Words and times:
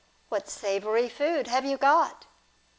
What 0.29 0.49
savoury 0.49 1.07
food 1.09 1.45
have 1.45 1.63
you 1.63 1.77
got 1.77 2.25